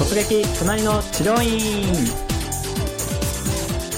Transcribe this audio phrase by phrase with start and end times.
[0.00, 1.92] 突撃隣の治療院。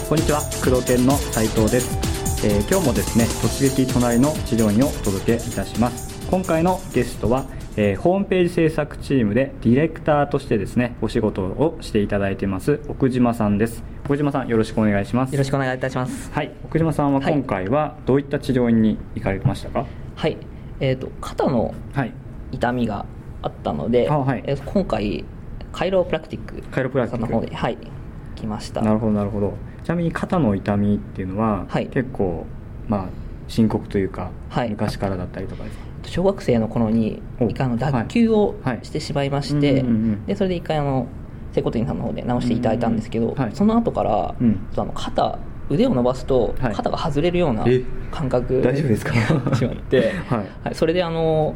[0.09, 6.29] こんにちは工藤店の斉藤です、えー今日もですね突撃隣の治療院をお届けいたします。
[6.29, 7.47] 今回のゲストは、
[7.77, 13.85] えーホームページ制作チームでディレクターとしてですねお仕事をしていただいてます奥島さんです。
[14.07, 15.33] 奥島さんよろしくお願いします。
[15.33, 16.33] よろしくお願いいたします。
[16.33, 17.33] はい奥島さんははい。
[17.33, 19.87] 今回はどういった治療院に行かれましたか？
[20.17, 20.37] はい。
[20.81, 22.13] えっ、と肩のはい。
[22.51, 23.07] 痛みが
[23.41, 24.43] あったので、あはい。
[24.45, 25.25] えー今回
[25.73, 27.33] カイロプラクティックカイロプラクティック。
[27.33, 27.79] の方ではい
[28.37, 28.83] 来ました。
[28.83, 29.55] なるほどなるほど。
[29.85, 31.87] ちなみに肩の痛みっていうのは、はい。
[31.89, 32.47] 結構
[32.89, 33.09] まあ
[33.49, 34.71] 深刻というか、はい。
[34.71, 35.85] 昔からだったりとかですか？
[36.05, 41.07] 小学生の頃にお一回あの脱臼をしてしまいまして、うんうんうんでそれで一回あの
[41.53, 44.67] 整骨院さんの方で直していただいたんですけど、その後から、うん。
[44.77, 46.75] あの肩腕を伸ばすとはい。
[46.75, 47.83] 肩が外れるようなえ？
[48.11, 49.13] 感覚大丈夫ですか？
[49.15, 50.39] になってしまって、 はい。
[50.65, 51.55] はい、それであの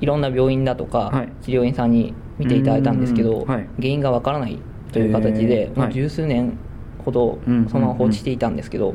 [0.00, 1.28] いろんな病院だとか、はい。
[1.42, 3.68] 治療院さんに見ていただいたんですけど、うんはい。
[3.76, 4.58] 原因がわからない
[4.92, 6.58] という形で、もう十数年
[7.04, 8.92] ほどうんそのまま放置していたんですけど、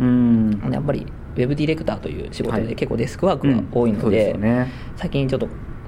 [0.71, 4.35] やっぱりウェブディレクターという仕事はいで結構デスクワークが多いので
[4.95, 5.47] 最近ちょっと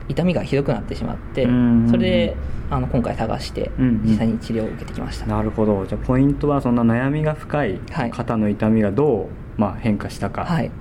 [0.09, 2.35] 痛みがひどくなってしまって、うんそれで
[2.69, 5.85] あの今回探してうん実際に治療を受けてきました、なるほど。
[5.85, 8.11] じゃあポイントはそんな悩みが深いはい。
[8.11, 10.71] 肩の痛みがどう、まあ、変化したか、はい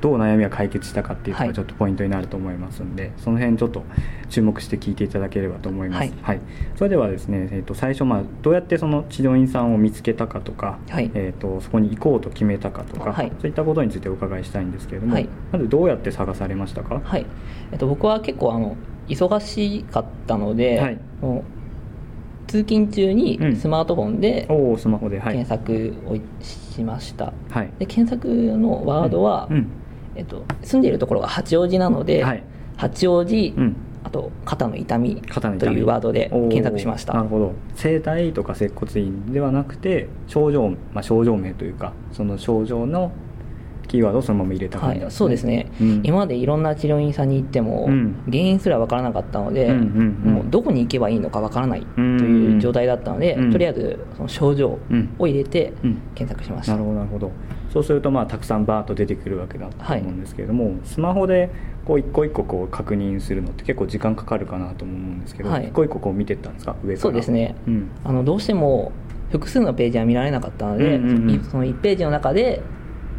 [0.00, 1.48] どう悩みが解決したかっていうのはい。
[1.48, 3.84] がちょっとポイントになると思いますんで、その辺ちょっと
[4.28, 6.40] 注目して聞いていただければと思います、はい。
[6.76, 11.10] それではですね、えー、と最初まあどうやってその治療院さんを見つけたかとか、はい。
[11.14, 13.32] えー、とそこに行こうと決めたかとか、はい。
[13.40, 15.28] そういったことについてお伺いしたいんですけれども、はい。
[15.52, 17.00] まずどうやって探されましたか？
[17.02, 17.26] はい。
[17.72, 18.76] えっと、僕は結構あの
[19.08, 20.98] 忙しかったので、はい。
[21.20, 21.44] も
[22.46, 23.56] う通勤中にうん。
[23.56, 25.34] スマートフォンでおおスマホではい。
[25.34, 27.70] 検索をしました、はい。
[27.78, 29.70] で検索のワードは、うん
[30.20, 32.44] えっと、住んでいるところが八王子なので、はい。
[32.76, 33.76] 八王子、うん。
[34.02, 35.74] あと肩の痛み肩の痛み。
[35.74, 37.14] というワードで検索しました。
[37.14, 37.52] なるほど。
[37.74, 43.12] 整体とか接骨院ではなくて症状、まあ、症状名というかその症状の
[43.88, 46.00] キーワードをそのまま入れた感はい、そうですね、うん。
[46.04, 48.22] 今までいろんな治療院さんに行っても、うん。
[48.26, 50.34] 原因すら分からなかったので、うんうんうん。
[50.34, 52.54] もうどこに行けばいいのか分からないとうん。
[52.54, 53.52] いう状態だったので、うん。
[53.52, 54.78] とりあえずその症状
[55.18, 56.00] を入れてうん。
[56.14, 57.32] 検索しました、なるほどなるほど
[57.72, 61.50] そうするとまあたくさんバーッと出てくるわけだと思うんですけれども、スマホで
[61.84, 65.68] こう一個一個こう確認するのって結構時間かかるかなとも思うんですけど、はい。
[65.68, 66.76] 一個一個こう見てったんですか？
[66.84, 67.00] 上から。
[67.00, 67.54] そうですね。
[67.66, 67.90] うん。
[68.04, 68.92] あのどうしても
[69.30, 71.44] 複数のページは見られなかったので、うんうんうん。
[71.44, 72.60] その1ページの中で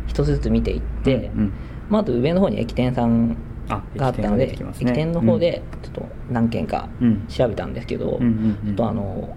[0.07, 1.53] 一つずつ見ていって、うんうん。
[1.89, 3.37] まあ、あと上の方に駅店さん
[3.69, 7.25] あがあったので駅店の方でちょっと何件かうん。
[7.27, 8.65] 調べたんですけど、うんうんうん。
[8.65, 9.33] ちょっとあの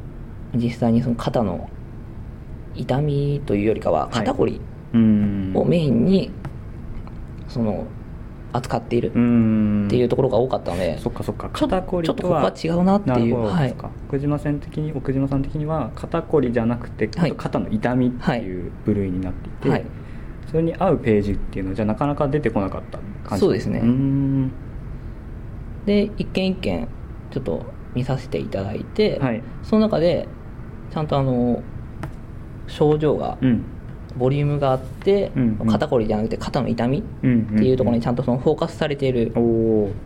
[0.56, 1.70] 実際にその肩の
[2.74, 6.30] 痛みというよりかは肩こりうんをメインに
[7.48, 7.86] その
[8.54, 9.86] 扱っているうん。
[9.88, 11.50] っていうところが多かったので、そっかそっか。
[11.52, 13.42] 肩こりちょっとここは違うなっていう。
[13.42, 13.74] はい。
[14.08, 17.32] 奥島さん的に奥島さん的には肩こりじゃなくて、はい。
[17.32, 19.84] 肩の痛みっていう部類になっていて、はい。
[20.46, 23.80] それに合うページっていうのはじゃあなかなか出てこなかった感じそうですね。
[23.80, 24.52] ん。
[25.84, 26.88] で一件一件
[27.32, 29.42] ちょっと見させていただいて、はい。
[29.64, 30.28] その中で
[30.92, 31.60] ちゃんとあの
[32.68, 33.64] 症状がうん
[34.16, 35.66] ボリュームがあって、うんうん。
[35.68, 39.30] 肩こりじゃなくて肩の痛みっうんていうところにちゃんとそのフォーカスされている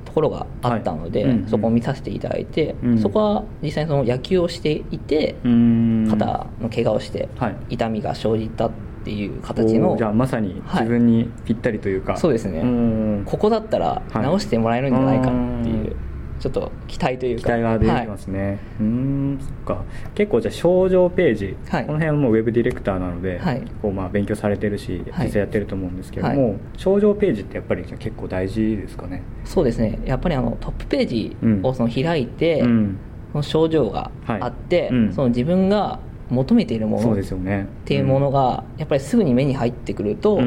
[0.04, 1.32] ところがあったので、はい。
[1.32, 1.48] うんうん。
[1.48, 2.98] そこを見させていただいて、うん。
[2.98, 6.06] そこは実際にその野球をしていて、うん。
[6.10, 7.56] 肩の怪我をしてはい。
[7.70, 8.70] 痛みが生じたっ
[9.04, 9.98] ていう形の、おー。
[9.98, 12.60] じゃあまさに自分にぴったりというか、そうですね。
[12.60, 14.22] うんここだったらはい。
[14.22, 15.24] 直してもらえるんじゃないかっ
[15.62, 15.96] ていう、うん
[16.38, 17.42] ちょっと期待というか。
[17.42, 19.84] 期待が出てきますね、うーんそっか。
[20.14, 21.86] 結構じゃあ症状ページ、はい。
[21.86, 23.62] この辺はもうウェブディレクターなので、はい。
[23.82, 25.26] こうまあ勉強されてるしはい。
[25.26, 26.58] 実際やってると思うんですけども、はい。
[26.76, 29.22] 症状ページってやっぱり結構大事ですかね？
[29.44, 29.98] そうですね。
[30.04, 32.98] やっぱりあのトップページをその開いて、うん。
[33.32, 35.12] その症状がはいあって、うん。
[35.12, 36.00] その自分が
[36.30, 37.66] 求めているものっですよね。
[37.84, 40.42] ていうものがやっぱりすぐに目に入ってくると、こ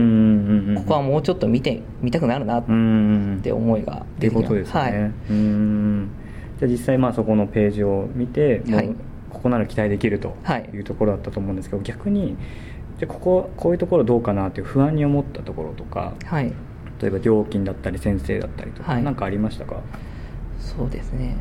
[0.86, 2.64] こはもうちょっと見て見たくなるなっ
[3.42, 5.12] て思いが出てきますことですよね、はい、
[6.60, 8.62] じゃあ実際まあそこのページを見て
[9.30, 10.70] ここなら期待できるとはい。
[10.72, 12.36] いうところだったと思うんですけど、逆に
[13.00, 16.54] じゃあこここういうところどうかなっていう不安に思ったところとかはい、
[17.02, 19.04] 例えば料金だったり先生だったりとかはい。
[19.04, 19.78] 何かありましたか、
[20.60, 21.38] そうですね。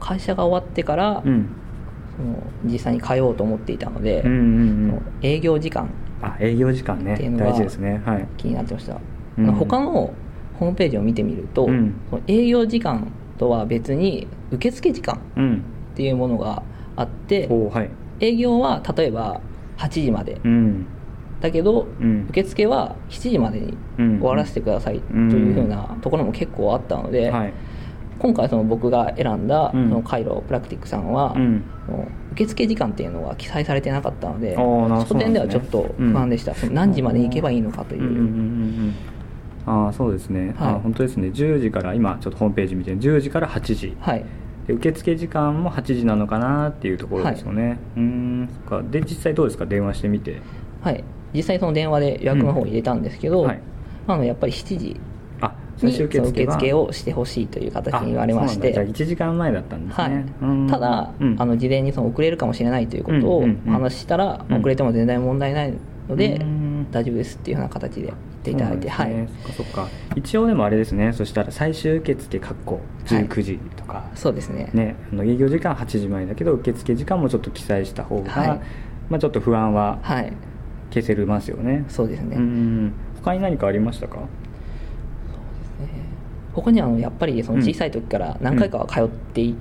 [0.00, 1.48] 会社が終わってから、うん
[2.16, 5.90] その実際に通おうと思っていたので、うんうんうそのん営業時間
[6.22, 7.14] あ営業時間ね。
[7.14, 8.02] っていうのは大事ですね。
[8.04, 8.26] はい。
[8.36, 8.98] 気になってました、
[9.38, 9.52] うん。
[9.52, 10.14] 他の
[10.58, 11.94] ホームページを見てみると、うん。
[12.10, 15.64] その営業時間とは別に受付時間うん。
[15.92, 16.62] っていうものが
[16.96, 17.90] あっておーはい。
[18.20, 19.40] 営業は例えば
[19.78, 20.40] 8時まで。
[20.44, 20.86] うん。
[21.40, 22.26] だけど、うん。
[22.30, 24.18] 受付は7時までにうん。
[24.18, 27.52] 終わらせてくださいというふうなところも結構あったので、はい
[28.18, 29.90] 今回その僕が選んだそうん。
[29.90, 31.62] のカイロプラクティックさんは、うん。
[32.32, 38.94] 受付時間っていうのは記載されてなかったのであーなそこ点ではちょっと不安でした、その何時まで行けばいいのかという、うんうんうんうん
[39.66, 40.74] ああそうですね、はい。
[40.74, 41.28] あ本当ですね。
[41.28, 43.96] 10時から今ちょっとホームページ見て10時から8時。
[43.98, 44.24] はい。
[44.66, 48.82] で受付時間も8時なのかなっていうところですよね、うーんそっか。
[48.90, 49.64] で実際どうですか？
[49.64, 50.40] 電話してみて。
[50.82, 51.02] はい。
[51.32, 53.60] 実際その電話で予約の方を入れたんですけど、うんはい。
[54.06, 55.00] あのやっぱり7時
[55.78, 58.72] 受付をしてほしいという形に言われまして。
[58.72, 60.10] じゃあ1時間前だったんですはい。
[60.10, 60.66] ね、うん。
[60.68, 61.36] ただ、うん。
[61.38, 64.56] あの事前にその遅れるかもしれないということを話ししたら、うん。
[64.58, 65.74] 遅れても全然問題ない
[66.08, 66.86] ので、うん。
[66.90, 69.28] 大丈夫ですっていうような形で言っていただいて、そうなんはい。
[69.28, 69.88] そっかそっか。
[70.16, 71.12] 一応でもあれですね。
[71.12, 74.70] そしたら最終受付かっこ19時とか、そうですね。
[74.74, 78.60] ね、あの営業時間8時前だけど受付時間もちょっと記載した方が、はい。
[79.08, 80.32] まあ、ちょっと不安ははい。
[80.92, 82.92] 消せますよね、そうですね、うん。
[83.16, 84.20] 他に何かありましたか？
[86.54, 89.56] 他にはあのやっぱりその小さい時から何回かは通ってい,、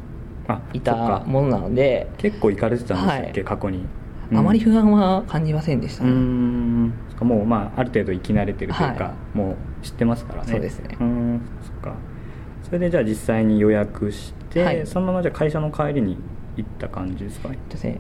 [0.81, 3.57] たかものなので、結構行かれてたんでしたっけ、はい。
[3.57, 3.85] 過去に、
[4.33, 6.93] あまり不安は感じませんでしたうね、ん。
[7.09, 10.51] そっかもうまあある程度生き慣れてるというか、はもう知ってますからね。
[10.51, 10.97] そうですね。
[10.99, 11.41] うん。
[11.61, 11.95] そっか。
[12.63, 14.85] それでじゃあ実際に予約して、はい。
[14.85, 16.17] そのままじゃあ会社の帰りに
[16.57, 17.99] 行った感じですかですね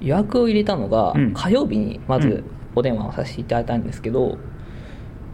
[0.00, 1.32] 予約を入れたのがうん。
[1.32, 2.44] 火曜日にまずうん。
[2.74, 4.38] お電話をさせていただいたんですけど、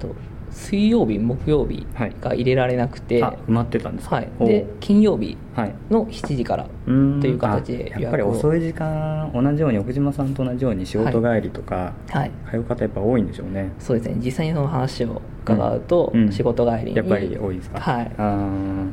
[0.00, 0.14] と
[0.50, 1.86] 水曜日木曜日
[2.20, 4.16] が入れられなくて、あ埋まってたんですか？
[4.16, 5.74] はい、おで金曜日はい。
[5.90, 12.30] の7時からという形であやっぱり遅い時間同じように奥島さんと同じように仕事帰りとか、はい。
[12.50, 13.72] 通う方やっぱ多いんでしょうね。
[13.78, 14.16] そうですね。
[14.24, 16.32] 実際にその話を伺うと、うん。
[16.32, 16.96] 仕事帰りに。
[16.96, 17.80] やっぱり多いですか？
[17.80, 18.12] はい。
[18.16, 18.90] あー。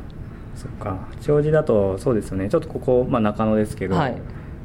[0.54, 0.98] そっか。
[1.12, 2.48] 八王子だとそうですよね。
[2.48, 4.16] ちょっとここ、まあ、中野ですけど、はい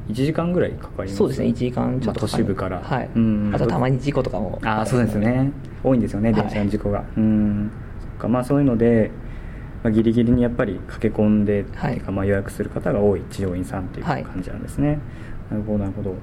[0.10, 1.16] 1時間ぐらいかかります？
[1.18, 2.80] そうですね1時間ちょっとまあ都市部から。
[2.82, 3.52] はい、うん。
[3.54, 4.60] あとたまに事故とかも。
[4.64, 5.52] ああそうですね。
[5.84, 6.42] 多いんですよねはい。
[6.42, 7.72] 電車の事故が、うん。
[8.00, 8.28] そっか。
[8.28, 9.12] まあそういうので、
[9.84, 12.00] まあ、ギリギリにやっぱり駆け込んで、はい。
[12.10, 14.24] まあ予約する方が多い治療院さんっていうはい。
[14.24, 15.00] 感じなんですね、
[15.50, 16.16] なるほどなるほど。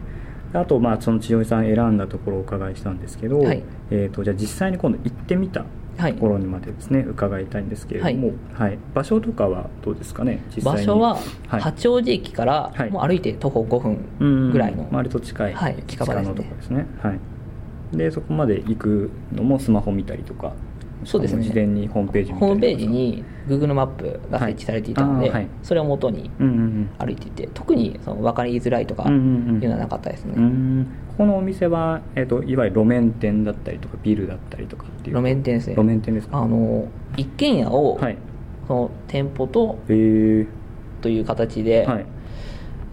[0.53, 3.63] であとまあその治療院さん選んだところをお伺いしたんですけど、はい。
[3.91, 5.69] えー、とじゃあ実際に今度行ってみたはい
[5.99, 8.79] ところにまでですね、伺いたいんですけれども、はい。
[8.95, 10.87] 場所とかはどうですかね実際に。
[10.87, 11.19] 場所は
[11.49, 11.61] はい。
[11.61, 12.91] 八王子駅からはい。
[12.91, 16.29] もう歩いて徒歩5うん分ぐらいの、割と近い、はい近場ですね。
[16.29, 16.87] のところですね。
[17.03, 17.19] はい。
[17.93, 20.53] でそこまで行くのもスマホ見たりとか
[21.05, 21.43] そうですね。
[21.43, 25.49] 事前にホームページホームページに Google マップが設置されていたので、はい。
[25.63, 29.25] それを元にうんうん歩いていて特にその分かりづらいとかうんいううん
[29.57, 29.61] うん。
[29.61, 30.43] のはなかったですね、うん。
[30.43, 35.17] うんここのお店は、えー、といわゆる路面店だったりとかビルだったりとかっていう。
[35.17, 35.75] 路面店ですね。
[35.75, 36.39] 路面店ですか？
[36.39, 38.17] あの一軒家を、はい。
[38.67, 40.47] その店舗とへえ。
[41.01, 42.07] という形で、はい。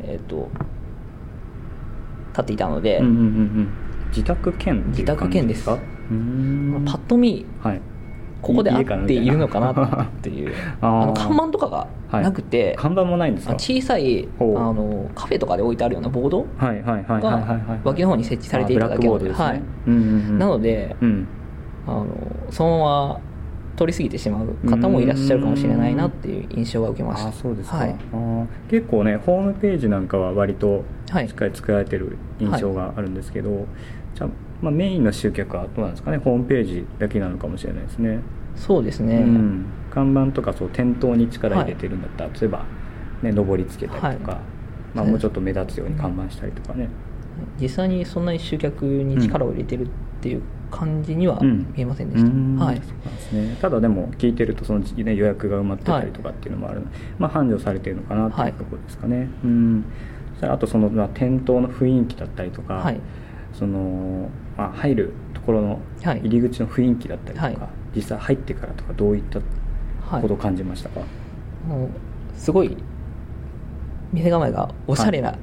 [0.03, 0.49] えっ、と
[2.29, 3.67] 立っていたので、うんうんうんうん。
[4.09, 5.71] 自宅兼っていう感じですか？
[5.73, 6.15] 自宅うー
[6.81, 6.83] ん。
[6.85, 7.81] パッと見はい
[8.45, 10.53] ここで合っているのかなっていう。
[10.79, 11.67] あの看板とか
[12.11, 17.79] がなくて、看板もないんです小さいあのカフェとかで置いてあるようなボードはいはいはいはいはいがはい。
[17.83, 19.61] 脇の方に設置されていただけなのではい。
[19.87, 21.27] なのでうん。
[21.87, 22.05] あの
[22.51, 23.19] そのまま
[23.77, 27.29] 通り過ぎてしまう方もいらっしゃるかもしれないなっていう印象は受けました。
[27.29, 27.95] あそうですか、はい。
[28.69, 31.27] 結構ねホームページなんかは割とはい。
[31.27, 33.65] しっかり作られてる印象があるんですけど、
[34.15, 34.29] じゃあ、
[34.61, 36.17] まあ、メインの集客はどうなんですかね？
[36.17, 38.21] ホームページだけなのかもしれないですね。
[38.55, 42.65] そうですね、うん、看板とかそう店頭に力入れてるんだったら、例えば、
[43.21, 44.41] ね、上りつけたりとか、はい。
[44.95, 46.87] まあ、もうちょっと目立つように看板したりとかね、
[47.59, 49.89] 実際にそんなに集客に力を入れてるっ
[50.21, 51.73] ていう感じにはうん。
[51.75, 52.55] 見えませんでした、うん。
[52.55, 52.77] はい。
[52.77, 59.85] そうなんですね、ただでも聞いてるとその、ね、予約が埋まってたりとかっていうのもあるので、まあ、繁盛されてるのかなってはいいうところですかね、うん。
[60.41, 63.01] あとその、まあ、店頭の雰囲気だったりとか、はい。
[63.53, 66.19] そのまあ、入るところのはい。
[66.19, 67.57] 入り口の雰囲気だったりとか、はい。
[67.95, 69.39] 実際入ってからとかどういった
[70.09, 71.01] はいことを感じましたか、
[71.67, 71.89] もう
[72.37, 72.77] すごい
[74.13, 75.37] 店構えがおしゃれな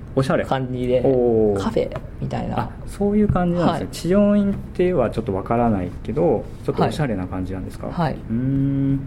[0.47, 1.59] 感じで、おー。
[1.61, 2.61] カフェみたいな。
[2.61, 3.95] あそういう感じなんですね、はい。
[3.95, 7.89] 治療院ってはちょっとわからないけどちょっとおしゃれな感じなんですか？
[7.89, 8.15] はい。
[8.15, 9.01] うーん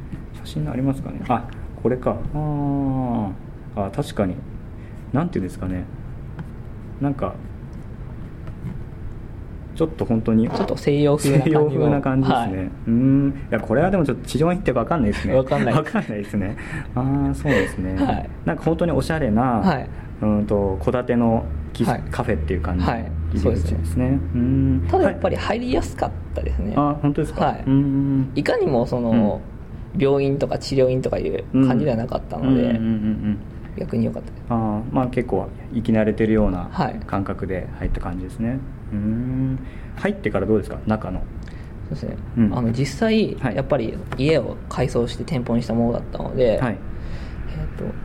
[0.44, 1.22] 写真ありますかね？
[1.30, 1.48] あ
[1.82, 2.18] これか。
[2.34, 3.32] あー。
[3.88, 4.36] あ確かに。
[5.14, 5.86] なんていうんですかね。
[7.00, 7.36] なんか
[9.76, 12.66] ちょっと本当にちょっと西洋風な感じですね、はい。
[12.66, 13.30] うーん。
[13.30, 15.36] いやこれはでもちょっと治療院ってわかんないですね。
[15.36, 15.74] わかんない。
[15.74, 16.58] わかんないですね。
[16.96, 18.30] ああそうですね、はい。
[18.46, 19.90] なんか本当におしゃれな、はい。
[20.22, 22.04] うんと戸建てのきはい。
[22.10, 23.12] カフェっていう感じのはい。
[23.36, 23.78] そうですね。
[23.80, 27.64] ですね、うんただやっぱり、り入りやすかったですね、あ本当ですか、はい。
[27.68, 28.32] うん。
[28.34, 29.42] いかにもその、
[29.98, 33.38] 病院とか治療院とかいう感じではなかったので、うんうんうんうん。
[33.78, 34.44] 逆に良かったです。
[34.50, 37.00] あーまあ結構生き慣れてるようなはい。
[37.06, 38.60] 感覚で入った感じですね、
[38.92, 39.60] うん。
[39.96, 40.78] 入ってからどうですか？
[40.86, 41.22] 中の。
[41.90, 42.58] そうですね、うん。
[42.58, 43.56] あの実際、はい。
[43.56, 46.78] やっぱり家を改装して店舗にしたものだったので、はい。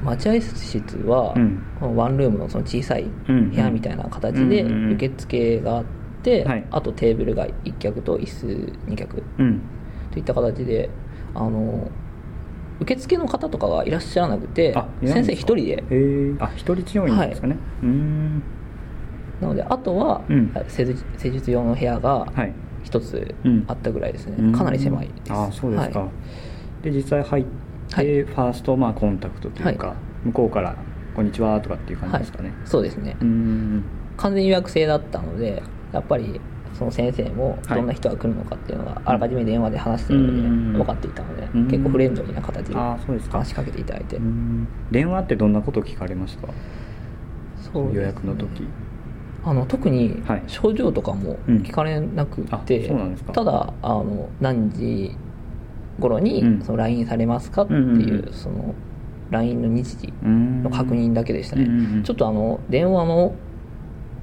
[0.05, 1.35] 待合室は、
[1.79, 5.85] このワンルームのその小さい部屋みたいな形で受付があっ
[6.23, 8.47] て、あとテーブルが1脚と椅子
[8.89, 9.23] 2脚
[10.11, 10.91] といった形で
[11.35, 11.89] あの
[12.81, 15.85] 受付の方とかがいらっしゃらなくて先生一人で。
[16.41, 17.91] あ一人治療院ですかね、はい、
[19.41, 20.85] なのであとは、うん、施
[21.31, 22.27] 術用の部屋が
[22.83, 23.35] 一つ
[23.67, 25.33] あったぐらいですね、うん、かなり狭いです。
[25.33, 26.09] あそうですか、は
[26.83, 29.95] い、で実際入って、はい、ファーストまあコンタクトというか、
[30.25, 30.77] 向こうから
[31.17, 33.17] 「こんにちは」とかっていう感じですかね、そうですね。
[34.17, 36.41] 完全予約制だったのでやっぱり
[36.75, 44.19] その先生もどんな人が来るのかっていうのがあらかじめ電話で話しているので分かっていたので結構フレンドリーな形で話しかけていただいて。
[44.91, 46.49] 電話ってどんなこと聞かれました
[47.73, 48.67] そう予約の時
[49.45, 55.17] あの特に症状とかも聞かれなくて、うん、ただあの何時
[55.99, 58.75] 頃にその LINE されますかっていうその
[59.31, 63.35] LINE の日時の確認だけでしたね、ちょっとあの電話の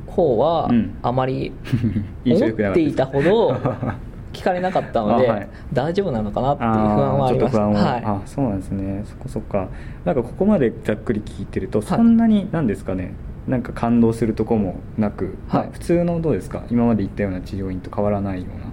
[0.07, 0.69] 方は
[1.01, 1.53] あまり
[2.25, 3.55] 思っていたほど
[4.33, 7.97] 聞かれなかったので、はい、大丈夫なのかなっていう不安はありましたは。
[7.97, 9.01] い、あそうなんですね。
[9.05, 9.67] そこそっか。
[10.05, 13.13] なんかここまでざっくり聞いてるとそんなに何ですかね、
[13.47, 16.65] なんか感動するとこもなく、はい、普通のどうですか？
[16.69, 18.65] 今まで行ったような治療院と変わらないような。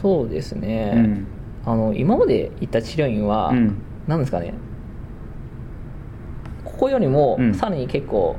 [0.00, 1.26] そうですね、うん、
[1.64, 4.54] あの今まで行った治療院は、うん、なんですかね？
[6.64, 8.36] ここよりもさらに結構、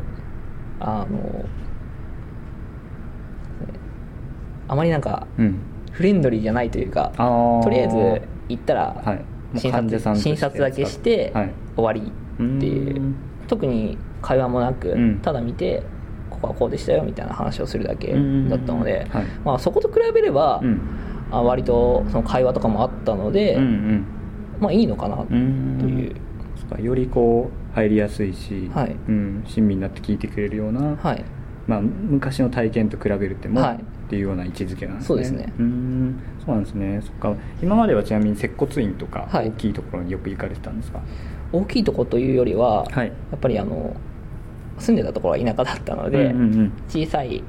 [0.79, 1.45] うん、あの
[4.67, 5.27] あまりなんか、
[5.91, 7.11] フレンドリーじゃないというか、
[7.63, 9.19] とりあえず行ったら
[9.53, 11.33] 診察,、診察だけして
[11.75, 13.13] 終わりっていう、
[13.47, 15.83] 特に会話もなく、ただ見て
[16.29, 19.07] ここはこうでしたよみたいな話をするだけだったので、
[19.43, 20.61] まあ、そこと比べれば、
[21.31, 23.57] あ割とその会話とかもあったので、
[24.59, 26.15] まあいいのかなという。
[26.79, 28.95] よりこう入りやすいし、はい。
[29.07, 31.25] うん、親身になって聞いてくれるような、はい。
[31.67, 35.07] まあ、昔の体験と比べるても、はい、っていうような位置づけなんですね。
[35.07, 35.53] そうですね。
[35.59, 36.19] うん。
[36.45, 37.01] そうなんですね。
[37.01, 37.35] そっか。
[37.61, 41.07] 今まではちなみに接骨院とか大きいところによく行かれてたんですか、はい、
[41.51, 43.95] 大きいところというよりは、はい、やっぱりあの
[44.81, 47.43] 住んでたところは田舎だったので、うんうんうん、小さい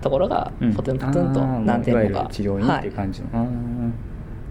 [0.00, 3.48] ところがポツンポツンと何店舗か、治療院っていう感じの、はい、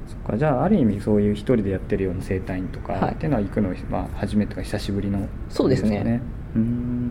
[0.07, 0.37] そっか。
[0.37, 6.21] じゃあある意味そういう一人でやってるような整体院とかっていうのは行くの、まあ、初めてか久しぶりの、ね、そうですね。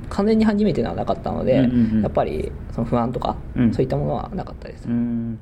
[0.09, 4.85] 完全に初めてではなかったので、うんうんうん、やっぱりその不安とか、うん、そういったものはなかったです。
[4.85, 5.37] そうなん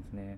[0.00, 0.33] ですね